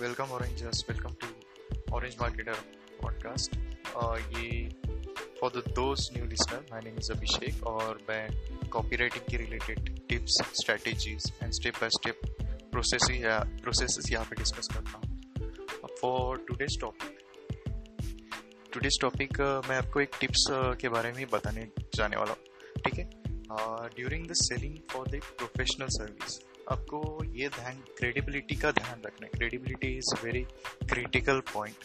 [0.00, 2.54] Welcome Orangers welcome to Orange Marketer
[3.00, 3.54] podcast.
[4.36, 4.68] ये
[5.40, 9.90] for the दोस्त new listener my name is Abhishek और मैं copy writing के related
[10.08, 12.20] tips strategies and step by step
[12.72, 17.18] process या process यहाँ पे discuss करता हूँ। For today's topic
[18.72, 22.98] today's topic मैं आपको एक टिप्स uh, के बारे में बताने जाने वाला हूँ ठीक
[22.98, 23.10] है?
[23.96, 26.40] During the selling for the professional service
[26.72, 30.42] आपको ये ध्यान क्रेडिबिलिटी का ध्यान रखना है। Credibility is very
[30.88, 31.76] critical point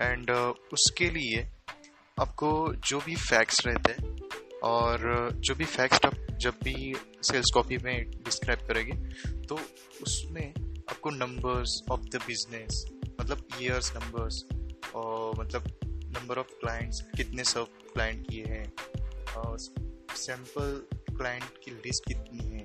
[0.00, 0.30] and
[0.72, 1.48] उसके लिए
[2.20, 4.16] आपको जो भी फैक्ट्स रहते हैं
[4.62, 8.92] और uh, जो भी फैक्ट्स आप जब भी सेल्स कॉपी में डिस्क्राइब करेंगे
[9.46, 9.58] तो
[10.02, 10.48] उसमें
[10.90, 12.84] आपको नंबर्स ऑफ़ द बिज़नेस
[13.20, 14.44] मतलब ईयर्स नंबर्स
[14.94, 18.72] और मतलब नंबर ऑफ़ क्लाइंट्स कितने सब क्लाइंट किए हैं
[19.32, 19.58] और
[20.16, 22.55] सैंपल क्लाइंट की लिस्ट कितनी है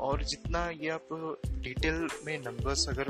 [0.00, 1.08] और जितना ये आप
[1.64, 3.08] डिटेल में नंबर्स अगर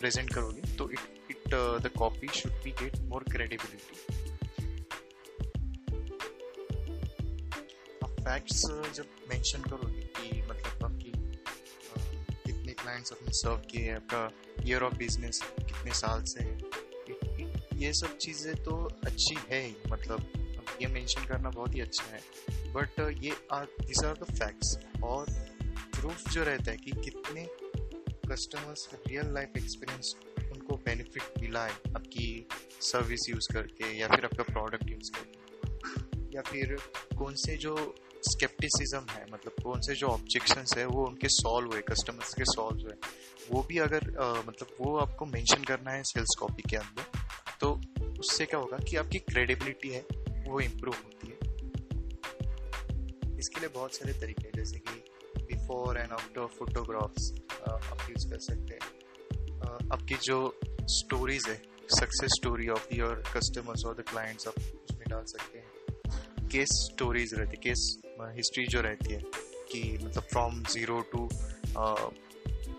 [0.00, 3.96] प्रेजेंट करोगे तो it it the copy should be get more credibility
[8.24, 8.62] facts
[8.94, 11.12] जब मेंशन करोगे कि मतलब आपकी
[12.44, 16.52] कितने क्लाइंट्स आपने सर्व किए हैं, आपका ईयर ऑफ़ बिज़नेस कितने साल से है,
[17.82, 20.32] ये सब चीज़ें तो अच्छी है ही मतलब
[20.82, 22.20] ये मेंशन करना बहुत ही अच्छा है।
[22.72, 25.26] बट ये दिस आर द फैक्ट्स और
[26.04, 27.42] प्रूफ जो रहता है कि कितने
[28.30, 30.14] कस्टमर्स रियल लाइफ एक्सपीरियंस
[30.52, 32.26] उनको बेनिफिट मिला है आपकी
[32.80, 36.74] सर्विस यूज़ करके या फिर आपका प्रोडक्ट यूज़ करके। या फिर
[37.18, 37.76] कौन से जो
[38.28, 42.82] स्केप्टिसिज्म है मतलब कौन से जो ऑब्जेक्शंस है वो उनके सॉल्व हुए कस्टमर्स के सॉल्व
[42.82, 42.94] हुए।
[43.50, 47.04] वो भी अगर आ, मतलब वो आपको मेंशन करना है सेल्स कॉपी के अंदर
[47.60, 47.72] तो
[48.20, 50.04] उससे क्या होगा कि आपकी क्रेडिबिलिटी है
[50.48, 51.38] वो इम्प्रूव होती है।
[53.38, 54.93] इसके लिए बहुत सारे तरीके हैं जैसे कि
[55.74, 57.32] बिफोर एंड आफ्टर फोटोग्राफ्स
[57.68, 60.38] आप यूज़ कर सकते हैं। आपकी जो
[60.96, 61.56] स्टोरीज है
[61.94, 67.34] success story of your customers और द क्लाइंट्स आप उसमें डाल सकते हैं। केस स्टोरीज
[67.34, 67.82] रहती है केस
[68.36, 69.20] हिस्ट्री जो रहती है
[69.72, 71.28] कि मतलब from zero to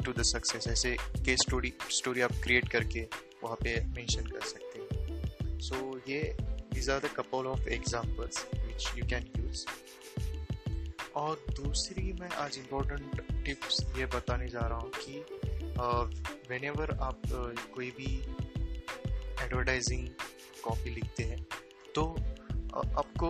[0.06, 3.08] to the success ऐसे केस स्टोरी स्टोरी आप क्रिएट करके
[3.44, 6.36] वहाँ पे मेंशन कर सकते हैं। सो so, ये
[6.75, 9.59] these are the couple of examples which you can use
[11.16, 15.20] और दूसरी मैं आज इम्पोर्टेंट टिप्स ये बताने जा रहा हूँ कि
[16.50, 17.22] वेन एवर आप
[17.76, 18.16] कोई भी
[19.44, 20.08] एडवर्टाइजिंग
[20.64, 21.46] कॉपी लिखते हैं
[21.96, 22.06] तो
[22.75, 23.30] आपको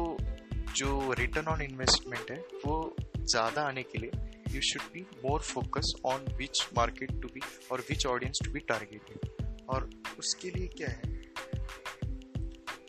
[0.76, 4.12] जो रिटर्न ऑन इन्वेस्टमेंट है, वो ज़्यादा आने के लिए
[4.56, 7.42] you should be more focus on which market to be
[7.72, 11.14] और which audience to be targeted और उसके लिए क्या है?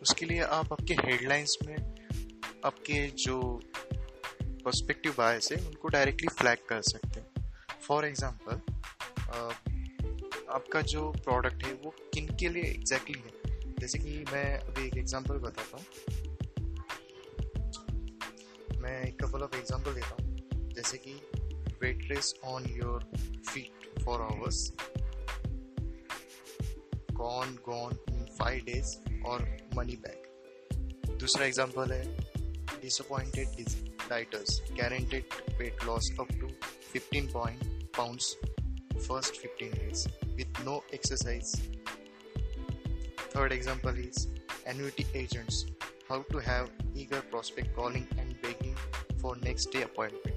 [0.01, 1.75] उसके लिए आप आपके हेडलाइंस में,
[2.65, 3.39] आपके जो
[4.67, 7.51] पर्सपेक्टिव बायस है, उनको डायरेक्टली फ्लैग कर सकते हैं।
[7.81, 8.53] फॉर एग्ज़ाम्पल
[10.49, 13.75] आपका जो प्रोडक्ट है, वो किन के लिए एग्जैक्टली exactly है?
[13.79, 15.85] जैसे कि मैं अभी एक एग्जांपल बताता हूँ।
[18.77, 20.37] मैं एक कपल ऑफ़ एग्जांपल देता हूँ।
[20.69, 21.13] जैसे कि
[21.81, 23.11] weight race on your
[23.49, 24.73] feet for hours
[27.13, 30.23] gone gone in five days और मनी बैक
[31.19, 32.17] दूसरा एग्ज़ाम्पल है
[32.81, 33.47] disappointed
[34.09, 36.47] dieters guaranteed weight loss up to
[36.93, 37.63] 15 point
[37.97, 38.35] pounds
[38.99, 40.07] first 15 days
[40.37, 41.55] with no exercise.
[43.29, 44.27] Third example is
[44.65, 45.65] annuity agents.
[46.09, 48.75] How to have eager prospect calling and begging
[49.19, 50.35] for next day appointment.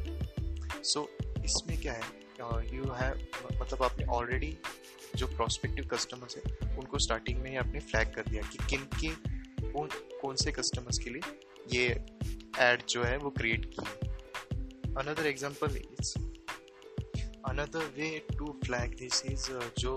[0.83, 1.07] So
[1.45, 2.19] इसमें क्या है
[2.75, 3.19] you have
[3.61, 4.57] मतलब आपने already
[5.17, 9.09] जो prospective customers है उनको starting में ही आपने फ्लैग कर दिया कि किन के
[9.73, 9.89] कौन
[10.21, 11.23] कौन से कस्टमर्स के लिए
[11.73, 11.89] ये
[12.59, 13.87] एड जो है, वो क्रिएट की
[14.99, 16.15] another example is
[17.49, 19.95] another way to flag this is जो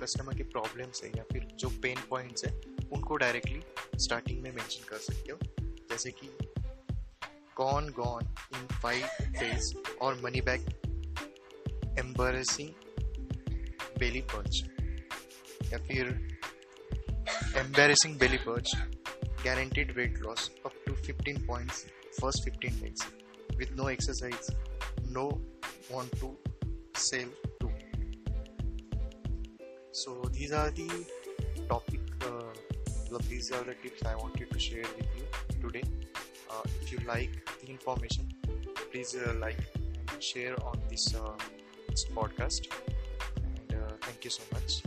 [0.00, 2.52] कस्टमर के प्रॉब्लम्स है या फिर जो पेन पॉइंट्स है,
[2.92, 3.62] उनको डायरेक्टली
[3.96, 5.38] स्टार्टिंग में मेंशन कर सकते हो।
[5.90, 6.28] जैसे कि
[7.56, 10.68] con gone in five days और money back
[11.98, 12.70] embarrassing
[13.98, 14.62] belly perch
[15.72, 16.06] या फिर
[17.56, 18.74] embarrassing belly perch
[19.42, 21.86] guaranteed weight loss up to 15 points
[22.20, 23.02] first 15 days
[23.58, 24.50] with no exercise
[25.08, 25.40] no
[25.90, 26.36] want to
[26.94, 27.28] sell
[27.60, 27.70] to.
[29.92, 30.88] So these are the
[31.68, 32.52] topic uh,
[33.28, 35.24] these are the tips i wanted to share with you
[35.62, 35.82] today.
[36.50, 38.28] Uh, if you like the information
[38.90, 39.58] please uh, like
[40.10, 41.32] and share on this, uh,
[41.88, 42.66] this podcast.
[43.36, 44.82] And uh, thank you so much